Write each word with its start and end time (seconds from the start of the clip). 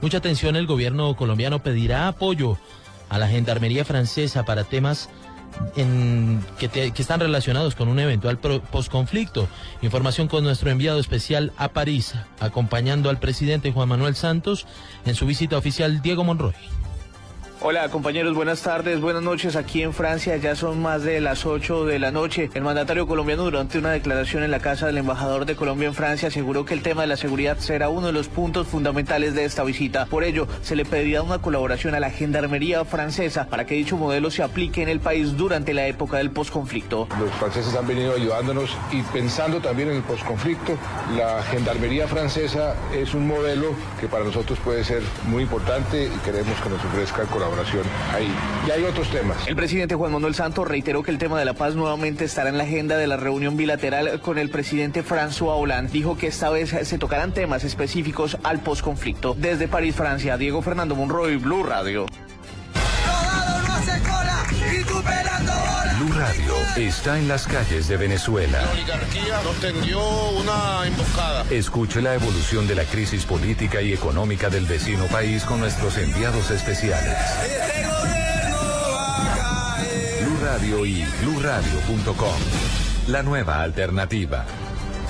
Mucha 0.00 0.18
atención, 0.18 0.54
el 0.54 0.68
gobierno 0.68 1.16
colombiano 1.16 1.60
pedirá 1.60 2.06
apoyo 2.06 2.56
a 3.08 3.18
la 3.18 3.26
gendarmería 3.26 3.84
francesa 3.84 4.44
para 4.44 4.62
temas 4.62 5.08
que, 5.74 6.92
están 6.96 7.18
relacionados 7.18 7.74
con 7.74 7.88
un 7.88 7.98
eventual 7.98 8.38
posconflicto. 8.38 9.48
Información 9.82 10.28
con 10.28 10.44
nuestro 10.44 10.70
enviado 10.70 11.00
especial 11.00 11.52
a 11.56 11.70
París, 11.70 12.14
acompañando 12.38 13.10
al 13.10 13.18
presidente 13.18 13.72
Juan 13.72 13.88
Manuel 13.88 14.14
Santos 14.14 14.68
en 15.04 15.16
su 15.16 15.26
visita 15.26 15.58
oficial 15.58 16.00
Diego 16.00 16.22
Monroy. 16.22 16.54
Hola 17.60 17.88
compañeros, 17.88 18.34
buenas 18.34 18.62
tardes, 18.62 19.00
buenas 19.00 19.20
noches. 19.20 19.56
Aquí 19.56 19.82
en 19.82 19.92
Francia 19.92 20.36
ya 20.36 20.54
son 20.54 20.80
más 20.80 21.02
de 21.02 21.20
las 21.20 21.44
8 21.44 21.86
de 21.86 21.98
la 21.98 22.12
noche. 22.12 22.50
El 22.54 22.62
mandatario 22.62 23.08
colombiano 23.08 23.42
durante 23.42 23.78
una 23.78 23.90
declaración 23.90 24.44
en 24.44 24.52
la 24.52 24.60
casa 24.60 24.86
del 24.86 24.98
embajador 24.98 25.44
de 25.44 25.56
Colombia 25.56 25.88
en 25.88 25.94
Francia 25.94 26.28
aseguró 26.28 26.64
que 26.64 26.74
el 26.74 26.82
tema 26.82 27.02
de 27.02 27.08
la 27.08 27.16
seguridad 27.16 27.58
será 27.58 27.88
uno 27.88 28.06
de 28.06 28.12
los 28.12 28.28
puntos 28.28 28.68
fundamentales 28.68 29.34
de 29.34 29.44
esta 29.44 29.64
visita. 29.64 30.06
Por 30.06 30.22
ello, 30.22 30.46
se 30.62 30.76
le 30.76 30.84
pedirá 30.84 31.22
una 31.22 31.40
colaboración 31.40 31.96
a 31.96 32.00
la 32.00 32.10
Gendarmería 32.10 32.84
francesa 32.84 33.48
para 33.48 33.66
que 33.66 33.74
dicho 33.74 33.96
modelo 33.96 34.30
se 34.30 34.44
aplique 34.44 34.80
en 34.82 34.88
el 34.88 35.00
país 35.00 35.36
durante 35.36 35.74
la 35.74 35.88
época 35.88 36.18
del 36.18 36.30
posconflicto. 36.30 37.08
Los 37.18 37.32
franceses 37.32 37.74
han 37.74 37.88
venido 37.88 38.14
ayudándonos 38.14 38.70
y 38.92 39.02
pensando 39.02 39.60
también 39.60 39.88
en 39.88 39.96
el 39.96 40.02
posconflicto, 40.02 40.78
la 41.16 41.42
Gendarmería 41.42 42.06
francesa 42.06 42.76
es 42.94 43.14
un 43.14 43.26
modelo 43.26 43.74
que 44.00 44.06
para 44.06 44.22
nosotros 44.22 44.60
puede 44.60 44.84
ser 44.84 45.02
muy 45.26 45.42
importante 45.42 46.04
y 46.04 46.18
queremos 46.20 46.54
que 46.60 46.68
nos 46.68 46.84
ofrezca 46.84 47.24
colaboración 47.24 47.47
ahí. 48.12 48.30
Y 48.66 48.70
hay 48.70 48.84
otros 48.84 49.08
temas. 49.10 49.46
El 49.46 49.56
presidente 49.56 49.94
Juan 49.94 50.12
Manuel 50.12 50.34
Santos 50.34 50.66
reiteró 50.66 51.02
que 51.02 51.10
el 51.10 51.18
tema 51.18 51.38
de 51.38 51.44
la 51.44 51.54
paz 51.54 51.74
nuevamente 51.74 52.24
estará 52.24 52.48
en 52.50 52.58
la 52.58 52.64
agenda 52.64 52.96
de 52.96 53.06
la 53.06 53.16
reunión 53.16 53.56
bilateral 53.56 54.20
con 54.20 54.38
el 54.38 54.50
presidente 54.50 55.04
François 55.04 55.56
Hollande. 55.56 55.92
Dijo 55.92 56.16
que 56.16 56.28
esta 56.28 56.50
vez 56.50 56.70
se 56.82 56.98
tocarán 56.98 57.32
temas 57.32 57.64
específicos 57.64 58.38
al 58.42 58.60
posconflicto. 58.60 59.34
Desde 59.34 59.68
París, 59.68 59.94
Francia, 59.94 60.36
Diego 60.36 60.62
Fernando 60.62 60.94
Monroy, 60.94 61.36
Blue 61.36 61.64
Radio. 61.64 62.06
Blue 65.98 66.12
Radio 66.12 66.54
está 66.76 67.18
en 67.18 67.26
las 67.26 67.48
calles 67.48 67.88
de 67.88 67.96
Venezuela. 67.96 68.62
La 68.62 68.70
oligarquía 68.70 69.42
nos 69.42 69.56
tendió 69.56 70.00
una 70.30 70.86
emboscada. 70.86 71.44
Escuche 71.50 72.00
la 72.00 72.14
evolución 72.14 72.68
de 72.68 72.76
la 72.76 72.84
crisis 72.84 73.24
política 73.24 73.82
y 73.82 73.92
económica 73.92 74.48
del 74.48 74.64
vecino 74.66 75.06
país 75.06 75.42
con 75.42 75.58
nuestros 75.58 75.98
enviados 75.98 76.52
especiales. 76.52 77.16
Blue 80.22 80.38
Radio 80.44 80.86
y 80.86 81.04
BlueRadio.com. 81.22 82.38
La 83.08 83.24
nueva 83.24 83.60
alternativa. 83.62 84.46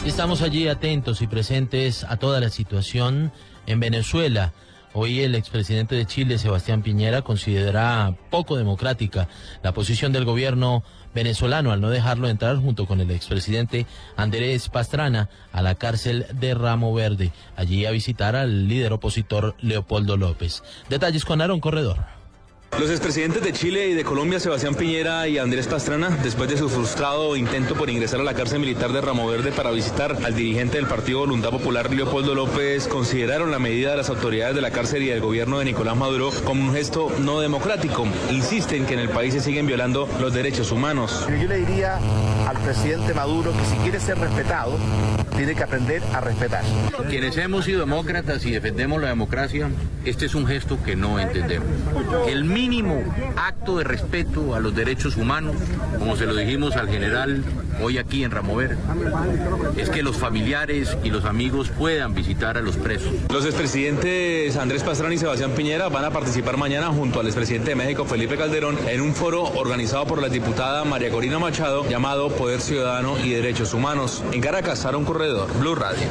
Estamos 0.06 0.40
allí 0.40 0.68
atentos 0.68 1.20
y 1.20 1.26
presentes 1.26 2.04
a 2.04 2.16
toda 2.16 2.40
la 2.40 2.48
situación 2.48 3.30
en 3.66 3.78
Venezuela. 3.78 4.54
Hoy 4.94 5.20
el 5.20 5.34
expresidente 5.34 5.94
de 5.94 6.06
Chile, 6.06 6.38
Sebastián 6.38 6.82
Piñera, 6.82 7.22
considera 7.22 8.14
poco 8.30 8.56
democrática 8.56 9.28
la 9.62 9.72
posición 9.72 10.12
del 10.12 10.24
gobierno 10.24 10.82
venezolano 11.14 11.72
al 11.72 11.80
no 11.80 11.90
dejarlo 11.90 12.28
entrar 12.28 12.56
junto 12.56 12.86
con 12.86 13.00
el 13.00 13.10
expresidente 13.10 13.86
Andrés 14.16 14.68
Pastrana 14.68 15.28
a 15.52 15.62
la 15.62 15.74
cárcel 15.74 16.26
de 16.32 16.54
Ramo 16.54 16.94
Verde, 16.94 17.32
allí 17.56 17.84
a 17.84 17.90
visitar 17.90 18.34
al 18.34 18.66
líder 18.66 18.92
opositor 18.92 19.54
Leopoldo 19.60 20.16
López. 20.16 20.62
Detalles 20.88 21.24
con 21.24 21.42
Aaron 21.42 21.60
Corredor. 21.60 22.17
Los 22.78 22.90
expresidentes 22.90 23.42
de 23.42 23.52
Chile 23.52 23.88
y 23.88 23.94
de 23.94 24.04
Colombia, 24.04 24.38
Sebastián 24.38 24.76
Piñera 24.76 25.26
y 25.26 25.38
Andrés 25.38 25.66
Pastrana, 25.66 26.10
después 26.22 26.48
de 26.48 26.56
su 26.56 26.68
frustrado 26.68 27.34
intento 27.34 27.74
por 27.74 27.90
ingresar 27.90 28.20
a 28.20 28.22
la 28.22 28.34
cárcel 28.34 28.60
militar 28.60 28.92
de 28.92 29.00
Ramo 29.00 29.26
Verde 29.26 29.50
para 29.50 29.72
visitar 29.72 30.16
al 30.24 30.36
dirigente 30.36 30.76
del 30.76 30.86
Partido 30.86 31.18
Voluntad 31.18 31.50
Popular, 31.50 31.92
Leopoldo 31.92 32.36
López, 32.36 32.86
consideraron 32.86 33.50
la 33.50 33.58
medida 33.58 33.90
de 33.90 33.96
las 33.96 34.10
autoridades 34.10 34.54
de 34.54 34.60
la 34.60 34.70
cárcel 34.70 35.02
y 35.02 35.06
del 35.08 35.20
gobierno 35.20 35.58
de 35.58 35.64
Nicolás 35.64 35.96
Maduro 35.96 36.30
como 36.44 36.62
un 36.62 36.72
gesto 36.72 37.10
no 37.18 37.40
democrático. 37.40 38.06
Insisten 38.30 38.86
que 38.86 38.94
en 38.94 39.00
el 39.00 39.08
país 39.08 39.34
se 39.34 39.40
siguen 39.40 39.66
violando 39.66 40.08
los 40.20 40.32
derechos 40.32 40.70
humanos. 40.70 41.26
Yo 41.28 41.48
le 41.48 41.56
diría 41.56 41.98
al 42.46 42.58
presidente 42.58 43.12
Maduro 43.12 43.52
que 43.52 43.64
si 43.64 43.76
quiere 43.82 43.98
ser 43.98 44.18
respetado, 44.18 44.78
tiene 45.36 45.56
que 45.56 45.64
aprender 45.64 46.02
a 46.14 46.20
respetar. 46.20 46.62
Quienes 47.08 47.36
hemos 47.38 47.64
sido 47.64 47.80
demócratas 47.80 48.44
y 48.46 48.52
defendemos 48.52 49.00
la 49.00 49.08
democracia, 49.08 49.68
este 50.04 50.26
es 50.26 50.34
un 50.34 50.46
gesto 50.46 50.78
que 50.84 50.94
no 50.94 51.18
entendemos. 51.18 51.66
El 52.26 52.44
mínimo 52.68 53.02
acto 53.36 53.78
de 53.78 53.84
respeto 53.84 54.54
a 54.54 54.60
los 54.60 54.74
derechos 54.74 55.16
humanos, 55.16 55.56
como 55.98 56.16
se 56.16 56.26
lo 56.26 56.34
dijimos 56.36 56.76
al 56.76 56.88
general 56.88 57.42
hoy 57.82 57.98
aquí 57.98 58.24
en 58.24 58.30
Ramover, 58.30 58.76
es 59.76 59.88
que 59.88 60.02
los 60.02 60.16
familiares 60.16 60.96
y 61.02 61.10
los 61.10 61.24
amigos 61.24 61.70
puedan 61.70 62.14
visitar 62.14 62.58
a 62.58 62.60
los 62.60 62.76
presos. 62.76 63.12
Los 63.32 63.44
expresidentes 63.44 64.56
Andrés 64.56 64.82
Pastrana 64.82 65.14
y 65.14 65.18
Sebastián 65.18 65.52
Piñera 65.52 65.88
van 65.88 66.04
a 66.04 66.10
participar 66.10 66.56
mañana 66.56 66.88
junto 66.88 67.20
al 67.20 67.26
expresidente 67.26 67.70
de 67.70 67.76
México, 67.76 68.04
Felipe 68.04 68.36
Calderón, 68.36 68.76
en 68.86 69.00
un 69.00 69.14
foro 69.14 69.44
organizado 69.44 70.06
por 70.06 70.20
la 70.20 70.28
diputada 70.28 70.84
María 70.84 71.10
Corina 71.10 71.38
Machado 71.38 71.88
llamado 71.88 72.28
Poder 72.30 72.60
Ciudadano 72.60 73.18
y 73.24 73.30
Derechos 73.30 73.72
Humanos. 73.74 74.22
En 74.32 74.40
Caracas, 74.40 74.84
un 74.96 75.04
Corredor, 75.04 75.48
Blue 75.58 75.74
Radio. 75.74 76.08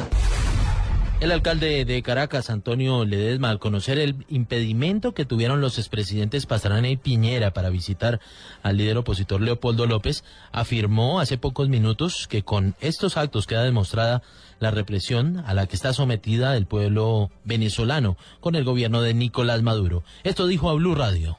El 1.20 1.32
alcalde 1.32 1.84
de 1.84 2.00
Caracas, 2.00 2.48
Antonio 2.48 3.04
Ledesma, 3.04 3.50
al 3.50 3.58
conocer 3.58 3.98
el 3.98 4.14
impedimento 4.28 5.14
que 5.14 5.24
tuvieron 5.24 5.60
los 5.60 5.76
expresidentes 5.76 6.46
Pastrana 6.46 6.88
y 6.90 6.96
Piñera 6.96 7.50
para 7.50 7.70
visitar 7.70 8.20
al 8.62 8.76
líder 8.76 8.98
opositor 8.98 9.40
Leopoldo 9.40 9.86
López, 9.86 10.22
afirmó 10.52 11.18
hace 11.18 11.36
pocos 11.36 11.68
minutos 11.68 12.28
que 12.30 12.44
con 12.44 12.76
estos 12.80 13.16
actos 13.16 13.48
queda 13.48 13.64
demostrada 13.64 14.22
la 14.60 14.70
represión 14.70 15.38
a 15.44 15.54
la 15.54 15.66
que 15.66 15.74
está 15.74 15.92
sometida 15.92 16.56
el 16.56 16.66
pueblo 16.66 17.30
venezolano 17.44 18.16
con 18.38 18.54
el 18.54 18.62
gobierno 18.62 19.02
de 19.02 19.12
Nicolás 19.12 19.64
Maduro. 19.64 20.04
Esto 20.22 20.46
dijo 20.46 20.70
a 20.70 20.74
Blue 20.74 20.94
Radio. 20.94 21.36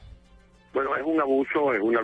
Bueno, 0.74 0.94
es 0.94 1.02
un 1.06 1.18
abuso, 1.22 1.72
es 1.72 1.80
una 1.80 2.02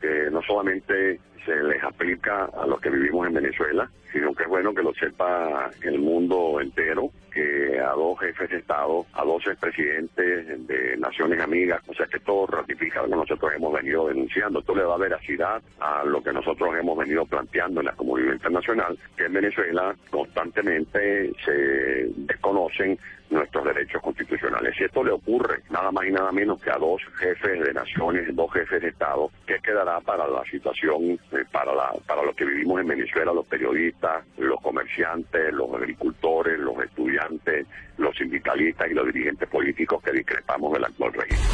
que 0.00 0.30
no 0.30 0.40
solamente 0.46 1.18
se 1.44 1.54
les 1.62 1.82
aplica 1.82 2.44
a 2.46 2.66
los 2.66 2.80
que 2.80 2.90
vivimos 2.90 3.26
en 3.26 3.34
Venezuela, 3.34 3.90
sino 4.12 4.32
que 4.34 4.44
es 4.44 4.48
bueno 4.48 4.74
que 4.74 4.82
lo 4.82 4.94
sepa 4.94 5.70
el 5.82 5.98
mundo 5.98 6.60
entero, 6.60 7.10
que 7.32 7.80
a 7.80 7.90
dos 7.90 8.18
jefes 8.20 8.48
de 8.48 8.58
Estado, 8.58 9.04
a 9.12 9.24
dos 9.24 9.44
expresidentes 9.46 10.66
de 10.68 10.96
naciones 10.96 11.40
amigas, 11.40 11.82
o 11.88 11.94
sea 11.94 12.06
que 12.06 12.20
todo 12.20 12.46
ratifica 12.46 13.02
lo 13.02 13.08
que 13.08 13.16
nosotros 13.16 13.52
hemos 13.56 13.74
venido 13.74 14.06
denunciando. 14.06 14.60
Esto 14.60 14.74
le 14.74 14.84
da 14.84 14.96
veracidad 14.96 15.60
a 15.80 16.04
lo 16.04 16.22
que 16.22 16.32
nosotros 16.32 16.76
hemos 16.78 16.96
venido 16.96 17.26
planteando 17.26 17.80
en 17.80 17.86
la 17.86 17.92
comunidad 17.92 18.34
internacional, 18.34 18.96
que 19.16 19.24
en 19.24 19.32
Venezuela 19.32 19.94
constantemente 20.10 21.32
se 21.44 22.12
desconocen 22.16 22.96
nuestros 23.34 23.64
derechos 23.64 24.00
constitucionales. 24.02 24.74
Si 24.76 24.84
esto 24.84 25.04
le 25.04 25.12
ocurre 25.12 25.62
nada 25.70 25.90
más 25.90 26.06
y 26.06 26.10
nada 26.10 26.32
menos 26.32 26.60
que 26.60 26.70
a 26.70 26.78
dos 26.78 27.02
jefes 27.18 27.60
de 27.60 27.72
naciones, 27.72 28.34
dos 28.34 28.52
jefes 28.52 28.80
de 28.80 28.88
Estado, 28.88 29.30
¿qué 29.46 29.58
quedará 29.62 30.00
para 30.00 30.26
la 30.26 30.42
situación, 30.44 31.18
eh, 31.32 31.44
para, 31.52 31.74
la, 31.74 31.92
para 32.06 32.22
lo 32.22 32.32
que 32.34 32.44
vivimos 32.44 32.80
en 32.80 32.88
Venezuela, 32.88 33.32
los 33.32 33.46
periodistas? 33.46 34.24
los 34.38 34.60
comerciantes, 34.60 35.52
los 35.52 35.72
agricultores, 35.74 36.58
los 36.58 36.78
estudiantes, 36.82 37.66
los 37.98 38.16
sindicalistas 38.16 38.90
y 38.90 38.94
los 38.94 39.06
dirigentes 39.06 39.48
políticos 39.48 40.02
que 40.02 40.12
discrepamos 40.12 40.72
del 40.72 40.84
actual 40.84 41.12
régimen. 41.12 41.44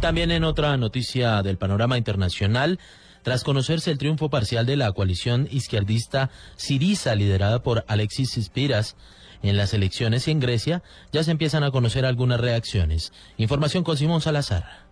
También 0.00 0.30
en 0.30 0.44
otra 0.44 0.76
noticia 0.76 1.42
del 1.42 1.56
panorama 1.56 1.96
internacional, 1.96 2.78
tras 3.24 3.42
conocerse 3.42 3.90
el 3.90 3.98
triunfo 3.98 4.28
parcial 4.28 4.66
de 4.66 4.76
la 4.76 4.92
coalición 4.92 5.48
izquierdista 5.50 6.30
Siriza, 6.56 7.14
liderada 7.14 7.62
por 7.62 7.84
Alexis 7.88 8.38
Spiras, 8.40 8.96
en 9.42 9.56
las 9.56 9.74
elecciones 9.74 10.28
en 10.28 10.40
Grecia, 10.40 10.82
ya 11.12 11.24
se 11.24 11.30
empiezan 11.30 11.64
a 11.64 11.70
conocer 11.70 12.06
algunas 12.06 12.40
reacciones. 12.40 13.12
Información 13.36 13.82
con 13.82 13.96
Simón 13.96 14.20
Salazar. 14.20 14.83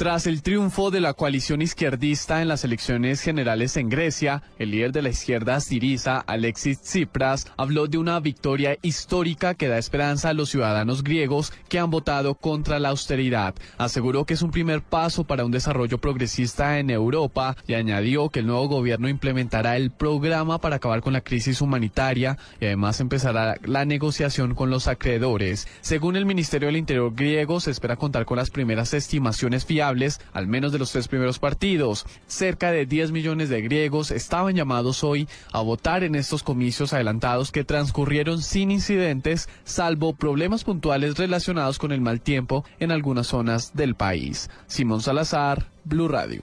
Tras 0.00 0.26
el 0.26 0.40
triunfo 0.40 0.90
de 0.90 1.02
la 1.02 1.12
coalición 1.12 1.60
izquierdista 1.60 2.40
en 2.40 2.48
las 2.48 2.64
elecciones 2.64 3.20
generales 3.20 3.76
en 3.76 3.90
Grecia, 3.90 4.42
el 4.58 4.70
líder 4.70 4.92
de 4.92 5.02
la 5.02 5.10
izquierda 5.10 5.60
Siriza, 5.60 6.20
Alexis 6.20 6.80
Tsipras, 6.80 7.52
habló 7.58 7.86
de 7.86 7.98
una 7.98 8.18
victoria 8.18 8.78
histórica 8.80 9.52
que 9.52 9.68
da 9.68 9.76
esperanza 9.76 10.30
a 10.30 10.32
los 10.32 10.48
ciudadanos 10.48 11.04
griegos 11.04 11.52
que 11.68 11.78
han 11.78 11.90
votado 11.90 12.34
contra 12.34 12.78
la 12.78 12.88
austeridad. 12.88 13.54
Aseguró 13.76 14.24
que 14.24 14.32
es 14.32 14.40
un 14.40 14.52
primer 14.52 14.80
paso 14.80 15.24
para 15.24 15.44
un 15.44 15.50
desarrollo 15.50 15.98
progresista 15.98 16.78
en 16.78 16.88
Europa 16.88 17.54
y 17.66 17.74
añadió 17.74 18.30
que 18.30 18.40
el 18.40 18.46
nuevo 18.46 18.68
gobierno 18.68 19.06
implementará 19.06 19.76
el 19.76 19.90
programa 19.90 20.62
para 20.62 20.76
acabar 20.76 21.02
con 21.02 21.12
la 21.12 21.20
crisis 21.20 21.60
humanitaria 21.60 22.38
y 22.58 22.64
además 22.64 23.00
empezará 23.00 23.56
la 23.66 23.84
negociación 23.84 24.54
con 24.54 24.70
los 24.70 24.88
acreedores. 24.88 25.68
Según 25.82 26.16
el 26.16 26.24
Ministerio 26.24 26.68
del 26.68 26.78
Interior 26.78 27.14
griego, 27.14 27.60
se 27.60 27.70
espera 27.70 27.96
contar 27.96 28.24
con 28.24 28.38
las 28.38 28.48
primeras 28.48 28.94
estimaciones 28.94 29.66
fiables 29.66 29.89
al 30.32 30.46
menos 30.46 30.72
de 30.72 30.78
los 30.78 30.92
tres 30.92 31.08
primeros 31.08 31.38
partidos. 31.38 32.06
Cerca 32.26 32.70
de 32.70 32.86
10 32.86 33.12
millones 33.12 33.48
de 33.48 33.62
griegos 33.62 34.10
estaban 34.10 34.54
llamados 34.54 35.04
hoy 35.04 35.28
a 35.52 35.60
votar 35.60 36.04
en 36.04 36.14
estos 36.14 36.42
comicios 36.42 36.92
adelantados 36.92 37.52
que 37.52 37.64
transcurrieron 37.64 38.42
sin 38.42 38.70
incidentes, 38.70 39.48
salvo 39.64 40.14
problemas 40.14 40.64
puntuales 40.64 41.16
relacionados 41.16 41.78
con 41.78 41.92
el 41.92 42.00
mal 42.00 42.20
tiempo 42.20 42.64
en 42.78 42.92
algunas 42.92 43.26
zonas 43.26 43.74
del 43.74 43.94
país. 43.94 44.50
Simón 44.66 45.00
Salazar, 45.00 45.68
Blue 45.84 46.08
Radio. 46.08 46.42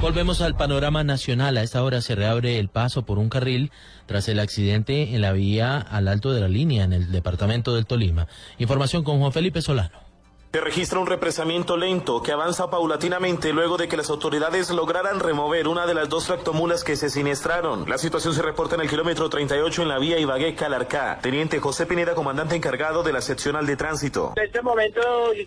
Volvemos 0.00 0.40
al 0.40 0.56
panorama 0.56 1.04
nacional. 1.04 1.58
A 1.58 1.62
esta 1.62 1.84
hora 1.84 2.00
se 2.00 2.14
reabre 2.14 2.58
el 2.58 2.68
paso 2.68 3.04
por 3.04 3.18
un 3.18 3.28
carril 3.28 3.70
tras 4.06 4.28
el 4.28 4.38
accidente 4.38 5.14
en 5.14 5.20
la 5.20 5.32
vía 5.32 5.76
al 5.76 6.08
alto 6.08 6.32
de 6.32 6.40
la 6.40 6.48
línea 6.48 6.84
en 6.84 6.94
el 6.94 7.12
departamento 7.12 7.74
del 7.74 7.84
Tolima. 7.84 8.26
Información 8.58 9.04
con 9.04 9.18
Juan 9.18 9.32
Felipe 9.32 9.60
Solano. 9.60 10.09
Se 10.52 10.60
registra 10.60 10.98
un 10.98 11.06
represamiento 11.06 11.76
lento 11.76 12.24
que 12.24 12.32
avanza 12.32 12.70
paulatinamente 12.70 13.52
luego 13.52 13.76
de 13.76 13.86
que 13.86 13.96
las 13.96 14.10
autoridades 14.10 14.68
lograran 14.70 15.20
remover 15.20 15.68
una 15.68 15.86
de 15.86 15.94
las 15.94 16.08
dos 16.08 16.26
tractomulas 16.26 16.82
que 16.82 16.96
se 16.96 17.08
siniestraron. 17.08 17.88
La 17.88 17.98
situación 17.98 18.34
se 18.34 18.42
reporta 18.42 18.74
en 18.74 18.80
el 18.80 18.90
kilómetro 18.90 19.30
38 19.30 19.82
en 19.82 19.88
la 19.88 20.00
vía 20.00 20.18
Ibagué-Calarcá. 20.18 21.20
Teniente 21.22 21.60
José 21.60 21.86
Pineda, 21.86 22.16
comandante 22.16 22.56
encargado 22.56 23.04
de 23.04 23.12
la 23.12 23.20
seccional 23.20 23.64
de 23.64 23.76
tránsito. 23.76 24.32
En 24.36 24.42
este 24.42 24.60
momento 24.60 25.00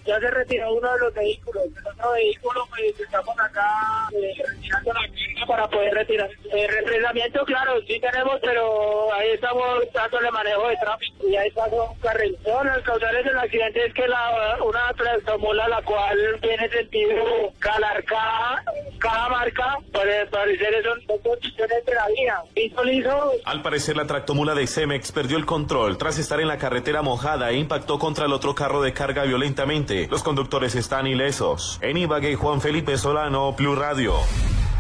ya 0.06 0.22
se 0.22 0.32
retiró 0.32 0.74
uno 0.74 0.94
de 0.94 1.00
los 1.00 1.14
vehículos. 1.14 1.64
El 1.66 1.86
otro 1.86 2.12
vehículo, 2.14 2.66
pues 2.70 2.98
estamos 2.98 3.38
acá 3.38 4.08
eh, 4.14 4.42
retirando 4.48 4.94
la 4.94 5.02
carga 5.02 5.46
para 5.46 5.68
poder 5.68 5.94
retirar. 5.96 6.30
El 6.50 6.68
represamiento, 6.70 7.44
claro, 7.44 7.74
sí 7.86 8.00
tenemos, 8.00 8.40
pero 8.42 9.14
ahí 9.14 9.32
estamos 9.32 9.80
dándole 9.94 10.32
manejo 10.32 10.66
de 10.70 10.78
tráfico 10.78 11.28
y 11.28 11.36
ahí 11.36 11.52
pasó 11.52 11.92
un 11.92 12.00
carril. 12.00 12.38
No, 12.48 12.64
las 12.64 12.82
causales 12.84 13.26
del 13.26 13.38
accidente 13.38 13.86
es 13.86 13.94
que 13.94 14.08
la, 14.08 14.58
una 14.64 14.93
tractomula 14.94 15.68
la 15.68 15.82
cual 15.82 16.18
tiene 16.42 16.70
sentido 16.70 17.24
Calarcá, 17.60 18.64
cada 19.00 19.30
marca, 19.30 19.78
para 19.92 20.30
parecer 20.30 20.84
son 20.84 21.00
dos 21.08 21.20
posiciones 21.20 21.86
de 21.86 21.94
la 21.94 22.08
vía. 22.08 22.36
Piso 22.54 22.84
liso. 22.84 23.32
Al 23.46 23.62
parecer 23.62 23.98
la 23.98 24.06
tractomula 24.06 24.56
de 24.56 24.68
Cemex 24.68 25.12
perdió 25.12 25.38
el 25.38 25.46
control 25.46 25.98
tras 25.98 26.18
estar 26.20 26.40
en 26.40 26.48
la 26.48 26.58
carretera 26.58 27.02
mojada 27.02 27.52
e 27.52 27.58
impactó 27.58 28.00
contra 28.00 28.26
el 28.26 28.34
otro 28.34 28.56
carro 28.56 28.82
de 28.82 28.94
carga 28.94 29.24
violentamente. 29.24 30.08
Los 30.10 30.24
conductores 30.24 30.76
están 30.76 31.08
ilesos. 31.08 31.80
En 31.82 31.98
Ibagué, 31.98 32.36
Juan 32.36 32.62
Felipe 32.62 32.98
Solano, 32.98 33.56
Plus 33.56 33.78
Radio. 33.78 34.16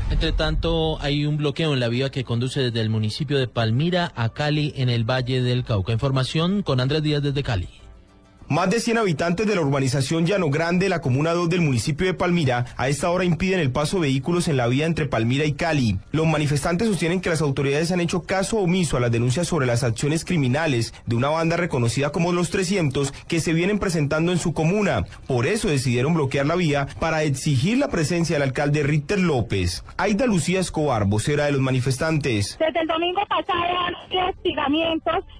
Entre 0.09 0.31
tanto, 0.31 1.01
hay 1.01 1.25
un 1.25 1.37
bloqueo 1.37 1.73
en 1.73 1.79
la 1.79 1.87
vía 1.87 2.11
que 2.11 2.23
conduce 2.23 2.61
desde 2.61 2.81
el 2.81 2.89
municipio 2.89 3.39
de 3.39 3.47
Palmira 3.47 4.11
a 4.15 4.29
Cali 4.29 4.73
en 4.75 4.89
el 4.89 5.09
Valle 5.09 5.41
del 5.41 5.63
Cauca. 5.63 5.91
Información 5.91 6.61
con 6.61 6.79
Andrés 6.79 7.01
Díaz 7.01 7.23
desde 7.23 7.41
Cali. 7.41 7.82
Más 8.53 8.69
de 8.69 8.79
100 8.79 8.99
habitantes 8.99 9.47
de 9.47 9.55
la 9.55 9.61
urbanización 9.61 10.27
Llano 10.27 10.51
Grande, 10.51 10.87
la 10.87 11.01
comuna 11.01 11.31
2 11.31 11.49
del 11.49 11.61
municipio 11.61 12.05
de 12.05 12.13
Palmira, 12.13 12.65
a 12.77 12.87
esta 12.87 13.09
hora 13.09 13.23
impiden 13.23 13.59
el 13.59 13.71
paso 13.71 13.97
de 13.97 14.03
vehículos 14.03 14.47
en 14.47 14.57
la 14.57 14.67
vía 14.67 14.85
entre 14.85 15.07
Palmira 15.07 15.43
y 15.45 15.53
Cali. 15.53 15.97
Los 16.11 16.27
manifestantes 16.27 16.87
sostienen 16.87 17.19
que 17.19 17.31
las 17.31 17.41
autoridades 17.41 17.91
han 17.91 17.99
hecho 17.99 18.27
caso 18.27 18.59
omiso 18.59 18.95
a 18.95 18.99
las 18.99 19.11
denuncias 19.11 19.47
sobre 19.47 19.65
las 19.65 19.83
acciones 19.83 20.23
criminales 20.23 20.93
de 21.07 21.15
una 21.15 21.29
banda 21.29 21.57
reconocida 21.57 22.11
como 22.11 22.31
Los 22.31 22.51
300 22.51 23.11
que 23.27 23.39
se 23.39 23.53
vienen 23.53 23.79
presentando 23.79 24.31
en 24.31 24.37
su 24.37 24.53
comuna. 24.53 25.03
Por 25.25 25.47
eso 25.47 25.69
decidieron 25.69 26.13
bloquear 26.13 26.45
la 26.45 26.55
vía 26.55 26.87
para 26.99 27.23
exigir 27.23 27.79
la 27.79 27.87
presencia 27.87 28.35
del 28.35 28.43
alcalde 28.43 28.83
Ritter 28.83 29.17
López. 29.17 29.83
Aida 29.97 30.27
Lucía 30.27 30.59
Escobar, 30.59 31.05
vocera 31.05 31.45
de 31.45 31.53
los 31.53 31.61
manifestantes. 31.61 32.59
Desde 32.59 32.81
el 32.81 32.87
domingo 32.87 33.21
pasado 33.27 33.63
han 33.79 33.93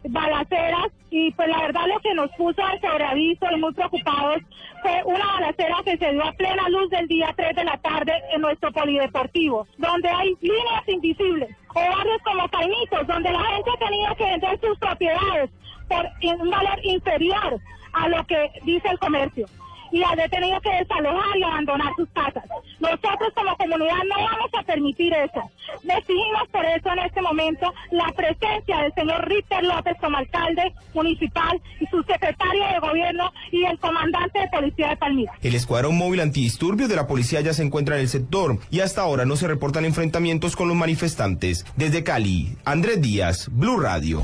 balaceras 0.10 0.92
y 1.10 1.32
pues 1.32 1.48
la 1.48 1.62
verdad 1.62 1.82
lo 1.88 2.00
que 2.00 2.14
nos 2.16 2.32
puso 2.32 2.64
al 2.64 2.80
sobreaviso 3.04 3.46
y 3.52 3.60
muy 3.60 3.74
preocupados 3.74 4.42
fue 4.82 5.02
una 5.06 5.26
balacera 5.26 5.78
que 5.84 5.98
se 5.98 6.12
dio 6.12 6.24
a 6.24 6.32
plena 6.34 6.70
luz 6.70 6.90
del 6.90 7.08
día 7.08 7.34
3 7.36 7.56
de 7.56 7.64
la 7.64 7.78
tarde 7.78 8.14
en 8.34 8.42
nuestro 8.42 8.72
polideportivo, 8.72 9.68
donde 9.78 10.10
hay 10.10 10.36
líneas 10.42 10.88
invisibles, 10.88 11.50
o 11.70 11.80
barrios 11.80 12.22
como 12.24 12.48
Caimitos, 12.50 13.08
donde 13.08 13.32
la 13.32 13.44
gente 13.44 13.72
tenía 13.80 14.16
que 14.16 14.24
vender 14.26 14.60
sus 14.60 14.78
propiedades 14.80 15.50
por 15.88 16.06
un 16.24 16.50
valor 16.50 16.80
inferior 16.84 17.60
a 17.94 18.08
lo 18.08 18.26
que 18.26 18.52
dice 18.64 18.90
el 18.90 19.00
comercio 19.00 19.46
y 19.94 20.02
ha 20.04 20.28
tenido 20.28 20.60
que 20.60 20.72
desalojar 20.72 21.38
y 21.38 21.44
abandonar 21.44 21.94
sus 21.96 22.10
casas. 22.10 22.44
Nosotros 22.80 23.32
como 23.36 23.56
comunidad 23.56 24.04
no 24.10 24.16
vamos 24.16 24.50
a 24.58 24.64
permitir 24.64 25.14
eso. 25.14 25.42
Decidimos 25.84 26.48
por 26.52 26.66
eso 26.66 26.90
en 26.92 27.00
este 27.06 27.22
momento 27.22 27.72
la 27.92 28.12
presencia 28.16 28.80
del 28.80 28.94
señor 28.94 29.30
Ritter 29.30 29.64
López 29.64 29.96
como 30.02 30.18
alcalde 30.18 30.74
municipal 30.96 31.62
y 31.80 31.86
su 31.86 32.02
secretario 32.04 32.66
de 32.74 32.80
gobierno 32.80 33.32
y 33.52 33.66
el 33.66 33.78
comandante 33.78 34.40
de 34.40 34.48
policía 34.48 34.90
de 34.90 34.98
Palmira. 34.98 35.34
El 35.44 35.54
escuadrón 35.54 35.96
móvil 35.96 36.22
antidisturbios 36.22 36.90
de 36.90 36.96
la 36.96 37.06
policía 37.06 37.42
ya 37.42 37.54
se 37.54 37.62
encuentra 37.62 37.96
en 37.96 38.02
el 38.02 38.10
sector 38.10 38.58
y 38.72 38.80
hasta 38.80 39.02
ahora 39.02 39.26
no 39.26 39.36
se 39.36 39.48
reportan 39.48 39.86
enfrentamientos 39.86 40.56
con 40.56 40.68
los 40.68 40.76
manifestantes. 40.76 41.68
Desde 41.76 42.04
Cali, 42.04 42.58
Andrés 42.66 43.00
Díaz, 43.00 43.48
Blue 43.52 43.80
Radio. 43.80 44.24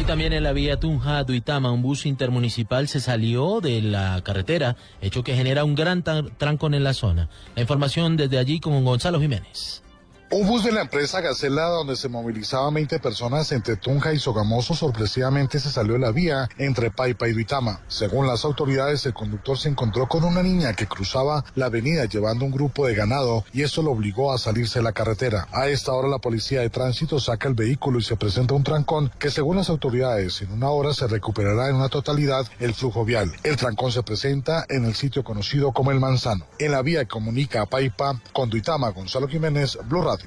Y 0.00 0.02
también 0.02 0.32
en 0.32 0.42
la 0.42 0.52
vía 0.52 0.80
Tunja-Duitama, 0.80 1.70
un 1.70 1.82
bus 1.82 2.04
intermunicipal 2.04 2.88
se 2.88 2.98
salió 2.98 3.60
de 3.60 3.80
la 3.80 4.20
carretera 4.24 4.76
hecho 5.04 5.22
que 5.22 5.36
genera 5.36 5.64
un 5.64 5.74
gran 5.74 6.02
trancón 6.02 6.74
en 6.74 6.84
la 6.84 6.94
zona. 6.94 7.28
La 7.54 7.62
información 7.62 8.16
desde 8.16 8.38
allí 8.38 8.60
con 8.60 8.84
Gonzalo 8.84 9.20
Jiménez. 9.20 9.83
Un 10.30 10.48
bus 10.48 10.64
de 10.64 10.72
la 10.72 10.80
empresa 10.80 11.20
Gacela, 11.20 11.66
donde 11.66 11.96
se 11.96 12.08
movilizaban 12.08 12.74
20 12.74 12.98
personas 12.98 13.52
entre 13.52 13.76
Tunja 13.76 14.12
y 14.12 14.18
Sogamoso, 14.18 14.74
sorpresivamente 14.74 15.60
se 15.60 15.70
salió 15.70 15.92
de 15.92 15.98
la 16.00 16.12
vía 16.12 16.48
entre 16.56 16.90
Paipa 16.90 17.28
y 17.28 17.34
Duitama. 17.34 17.80
Según 17.88 18.26
las 18.26 18.44
autoridades, 18.44 19.04
el 19.06 19.12
conductor 19.12 19.58
se 19.58 19.68
encontró 19.68 20.08
con 20.08 20.24
una 20.24 20.42
niña 20.42 20.72
que 20.72 20.86
cruzaba 20.86 21.44
la 21.54 21.66
avenida 21.66 22.06
llevando 22.06 22.46
un 22.46 22.50
grupo 22.50 22.86
de 22.86 22.94
ganado 22.94 23.44
y 23.52 23.62
eso 23.62 23.82
lo 23.82 23.92
obligó 23.92 24.32
a 24.32 24.38
salirse 24.38 24.78
de 24.80 24.84
la 24.84 24.92
carretera. 24.92 25.46
A 25.52 25.68
esta 25.68 25.92
hora, 25.92 26.08
la 26.08 26.18
policía 26.18 26.62
de 26.62 26.70
tránsito 26.70 27.20
saca 27.20 27.46
el 27.46 27.54
vehículo 27.54 27.98
y 27.98 28.02
se 28.02 28.16
presenta 28.16 28.54
un 28.54 28.64
trancón 28.64 29.12
que, 29.18 29.30
según 29.30 29.56
las 29.56 29.68
autoridades, 29.68 30.40
en 30.42 30.50
una 30.50 30.70
hora 30.70 30.94
se 30.94 31.06
recuperará 31.06 31.68
en 31.68 31.76
una 31.76 31.90
totalidad 31.90 32.46
el 32.58 32.74
flujo 32.74 33.04
vial. 33.04 33.30
El 33.44 33.56
trancón 33.56 33.92
se 33.92 34.02
presenta 34.02 34.64
en 34.68 34.86
el 34.86 34.94
sitio 34.94 35.22
conocido 35.22 35.72
como 35.72 35.92
El 35.92 36.00
Manzano, 36.00 36.46
en 36.58 36.72
la 36.72 36.82
vía 36.82 37.00
que 37.00 37.08
comunica 37.08 37.62
a 37.62 37.66
Paipa 37.66 38.20
con 38.32 38.50
Duitama. 38.50 38.88
Gonzalo 38.88 39.28
Jiménez, 39.28 39.78
Blue 39.84 40.02
Radio. 40.02 40.23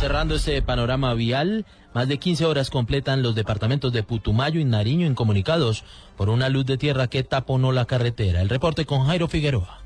Cerrando 0.00 0.34
este 0.34 0.60
panorama 0.60 1.14
vial, 1.14 1.64
más 1.94 2.06
de 2.06 2.18
15 2.18 2.44
horas 2.44 2.68
completan 2.68 3.22
los 3.22 3.34
departamentos 3.34 3.94
de 3.94 4.02
Putumayo 4.02 4.60
y 4.60 4.64
Nariño 4.64 5.06
incomunicados 5.06 5.84
por 6.18 6.28
una 6.28 6.50
luz 6.50 6.66
de 6.66 6.76
tierra 6.76 7.08
que 7.08 7.22
taponó 7.22 7.72
la 7.72 7.86
carretera. 7.86 8.42
El 8.42 8.50
reporte 8.50 8.84
con 8.84 9.06
Jairo 9.06 9.26
Figueroa. 9.26 9.80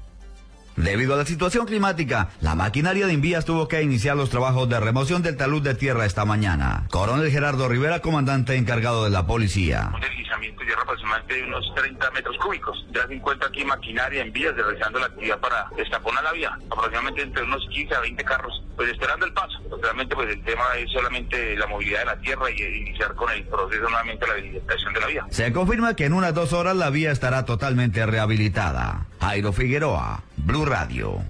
Debido 0.76 1.14
a 1.14 1.16
la 1.16 1.26
situación 1.26 1.66
climática, 1.66 2.30
la 2.40 2.54
maquinaria 2.54 3.06
de 3.06 3.12
envías 3.12 3.44
tuvo 3.44 3.68
que 3.68 3.82
iniciar 3.82 4.16
los 4.16 4.30
trabajos 4.30 4.68
de 4.68 4.80
remoción 4.80 5.22
del 5.22 5.36
talud 5.36 5.62
de 5.62 5.74
tierra 5.74 6.06
esta 6.06 6.24
mañana. 6.24 6.86
Coronel 6.90 7.30
Gerardo 7.30 7.68
Rivera, 7.68 8.00
comandante 8.00 8.56
encargado 8.56 9.04
de 9.04 9.10
la 9.10 9.26
policía. 9.26 9.92
Tierra 10.40 10.82
aproximadamente 10.82 11.34
de 11.34 11.42
unos 11.44 11.75
30 11.75 12.10
metros 12.12 12.37
cúbicos. 12.38 12.87
Ya 12.92 13.06
se 13.06 13.14
encuentra 13.14 13.48
aquí 13.48 13.64
maquinaria 13.64 14.22
en 14.22 14.32
vías 14.32 14.54
realizando 14.54 14.98
la 14.98 15.06
actividad 15.06 15.38
para 15.38 15.69
destaponar 15.76 16.25
la 16.25 16.32
vía. 16.32 16.58
Aproximadamente 16.70 17.22
entre 17.22 17.42
unos 17.42 17.66
15 17.70 17.94
a 17.94 18.00
20 18.00 18.25
carros, 18.25 18.64
pues 18.76 18.90
esperando 18.90 19.26
el 19.26 19.32
paso. 19.32 19.58
Realmente 19.82 20.14
pues 20.14 20.31
el 20.31 20.42
tema 20.44 20.64
es 20.76 20.90
solamente 20.90 21.56
la 21.56 21.66
movilidad 21.66 22.00
de 22.00 22.04
la 22.06 22.20
tierra 22.20 22.50
y 22.50 22.62
iniciar 22.62 23.14
con 23.14 23.31
el 23.31 23.44
proceso 23.44 23.82
nuevamente 23.82 24.25
de 24.25 24.32
la 24.32 24.38
habilitación 24.38 24.92
de 24.94 25.00
la 25.00 25.06
vía. 25.06 25.26
Se 25.31 25.52
confirma 25.52 25.94
que 25.94 26.06
en 26.06 26.12
unas 26.12 26.34
dos 26.34 26.52
horas 26.52 26.76
la 26.76 26.90
vía 26.90 27.10
estará 27.10 27.44
totalmente 27.44 28.04
rehabilitada. 28.06 29.06
Jairo 29.20 29.52
Figueroa, 29.52 30.22
Blue 30.36 30.65
Radio. 30.65 31.22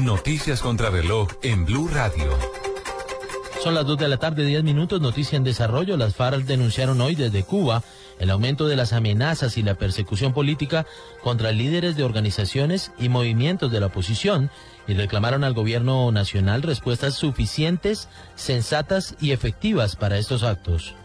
Noticias 0.00 0.62
contra 0.62 0.90
reloj 0.90 1.28
en 1.42 1.64
Blue 1.64 1.88
Radio. 1.88 2.61
Son 3.62 3.74
las 3.74 3.86
2 3.86 3.96
de 3.96 4.08
la 4.08 4.16
tarde, 4.16 4.44
10 4.44 4.64
minutos, 4.64 5.00
noticia 5.00 5.36
en 5.36 5.44
desarrollo. 5.44 5.96
Las 5.96 6.16
FARC 6.16 6.46
denunciaron 6.46 7.00
hoy 7.00 7.14
desde 7.14 7.44
Cuba 7.44 7.84
el 8.18 8.28
aumento 8.30 8.66
de 8.66 8.74
las 8.74 8.92
amenazas 8.92 9.56
y 9.56 9.62
la 9.62 9.76
persecución 9.76 10.32
política 10.32 10.84
contra 11.22 11.52
líderes 11.52 11.96
de 11.96 12.02
organizaciones 12.02 12.90
y 12.98 13.08
movimientos 13.08 13.70
de 13.70 13.78
la 13.78 13.86
oposición 13.86 14.50
y 14.88 14.94
reclamaron 14.94 15.44
al 15.44 15.54
gobierno 15.54 16.10
nacional 16.10 16.62
respuestas 16.62 17.14
suficientes, 17.14 18.08
sensatas 18.34 19.14
y 19.20 19.30
efectivas 19.30 19.94
para 19.94 20.18
estos 20.18 20.42
actos. 20.42 20.96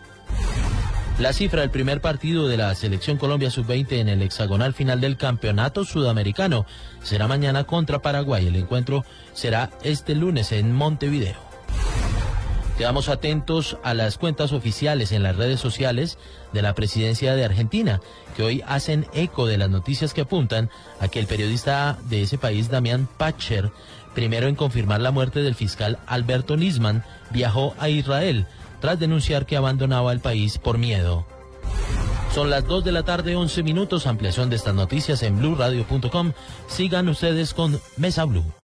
La 1.20 1.34
cifra 1.34 1.62
del 1.62 1.70
primer 1.70 2.02
partido 2.02 2.48
de 2.48 2.58
la 2.58 2.74
Selección 2.74 3.18
Colombia 3.18 3.52
Sub-20 3.52 4.00
en 4.00 4.10
el 4.10 4.24
hexagonal 4.24 4.74
final 4.74 5.00
del 5.00 5.16
Campeonato 5.16 5.86
Sudamericano 5.86 6.66
será 7.04 7.28
mañana 7.28 7.66
contra 7.66 8.00
Paraguay. 8.00 8.48
El 8.48 8.56
encuentro 8.56 9.06
será 9.34 9.70
este 9.84 10.16
lunes 10.16 10.52
en 10.52 10.72
Montevideo. 10.72 11.47
Quedamos 12.78 13.10
atentos 13.10 13.78
a 13.84 13.96
las 13.96 14.20
cuentas 14.20 14.54
oficiales 14.54 15.12
en 15.12 15.24
las 15.24 15.36
redes 15.36 15.60
sociales 15.60 16.20
de 16.54 16.62
la 16.62 16.76
presidencia 16.76 17.34
de 17.34 17.44
Argentina, 17.44 18.02
que 18.36 18.44
hoy 18.44 18.64
hacen 18.68 19.08
eco 19.14 19.48
de 19.48 19.58
las 19.58 19.72
noticias 19.72 20.14
que 20.14 20.22
apuntan 20.22 20.70
a 21.00 21.08
que 21.08 21.20
el 21.20 21.26
periodista 21.26 21.98
de 22.08 22.22
ese 22.22 22.38
país, 22.38 22.70
Damián 22.70 23.10
Pacher, 23.18 23.72
primero 24.14 24.48
en 24.48 24.56
confirmar 24.56 25.02
la 25.02 25.10
muerte 25.10 25.42
del 25.42 25.56
fiscal 25.56 25.98
Alberto 26.06 26.56
Nisman, 26.56 27.04
viajó 27.32 27.74
a 27.80 27.90
Israel 27.90 28.46
tras 28.80 29.00
denunciar 29.00 29.48
que 29.48 29.58
abandonaba 29.58 30.12
el 30.12 30.20
país 30.20 30.60
por 30.60 30.78
miedo. 30.78 31.26
Son 32.36 32.52
las 32.52 32.68
2 32.68 32.84
de 32.84 32.92
la 32.92 33.02
tarde, 33.02 33.36
11 33.36 33.64
minutos. 33.64 34.06
Ampliación 34.06 34.52
de 34.52 34.58
estas 34.58 34.76
noticias 34.76 35.24
en 35.24 35.40
blurradio.com. 35.40 36.34
Sigan 36.68 37.10
ustedes 37.10 37.56
con 37.56 37.82
Mesa 37.98 38.26
Blue. 38.26 38.54